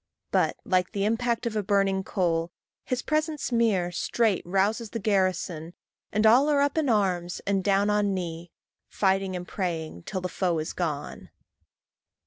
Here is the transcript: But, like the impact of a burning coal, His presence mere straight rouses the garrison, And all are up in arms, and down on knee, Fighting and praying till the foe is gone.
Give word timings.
But, 0.31 0.55
like 0.65 0.93
the 0.93 1.05
impact 1.05 1.45
of 1.45 1.55
a 1.55 1.61
burning 1.61 2.03
coal, 2.03 2.51
His 2.83 3.03
presence 3.03 3.51
mere 3.51 3.91
straight 3.91 4.41
rouses 4.47 4.89
the 4.89 4.99
garrison, 4.99 5.75
And 6.11 6.25
all 6.25 6.49
are 6.49 6.59
up 6.59 6.75
in 6.75 6.89
arms, 6.89 7.39
and 7.45 7.63
down 7.63 7.91
on 7.91 8.11
knee, 8.15 8.49
Fighting 8.87 9.35
and 9.35 9.47
praying 9.47 10.01
till 10.07 10.21
the 10.21 10.27
foe 10.27 10.57
is 10.57 10.73
gone. 10.73 11.29